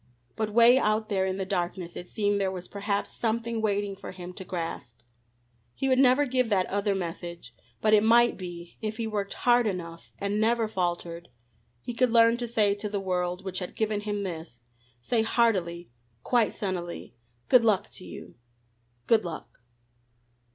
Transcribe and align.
But 0.35 0.49
'way 0.49 0.79
out 0.79 1.09
there 1.09 1.27
in 1.27 1.37
the 1.37 1.45
darkness 1.45 1.95
it 1.95 2.07
seemed 2.07 2.41
there 2.41 2.49
was 2.49 2.67
perhaps 2.67 3.11
something 3.11 3.61
waiting 3.61 3.95
for 3.95 4.13
him 4.13 4.33
to 4.33 4.43
grasp. 4.43 4.97
He 5.75 5.87
would 5.87 5.99
never 5.99 6.25
give 6.25 6.49
that 6.49 6.65
other 6.71 6.95
message, 6.95 7.53
but 7.81 7.93
it 7.93 8.03
might 8.03 8.35
be, 8.35 8.77
if 8.81 8.97
he 8.97 9.05
worked 9.05 9.35
hard 9.35 9.67
enough, 9.67 10.11
and 10.17 10.41
never 10.41 10.67
faltered, 10.67 11.29
he 11.83 11.93
could 11.93 12.09
learn 12.09 12.37
to 12.37 12.47
say 12.47 12.73
to 12.73 12.89
the 12.89 12.99
world 12.99 13.45
which 13.45 13.59
had 13.59 13.75
given 13.75 13.99
him 14.01 14.23
this, 14.23 14.63
say 15.01 15.21
heartily, 15.21 15.91
quite 16.23 16.53
sunnily: 16.53 17.13
"Good 17.47 17.63
luck 17.63 17.91
to 17.91 18.03
you. 18.03 18.33
Good 19.05 19.23
luck." 19.23 19.59